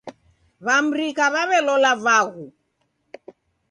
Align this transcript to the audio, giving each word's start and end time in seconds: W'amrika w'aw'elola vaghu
W'amrika 0.65 1.23
w'aw'elola 1.33 1.91
vaghu 2.03 2.45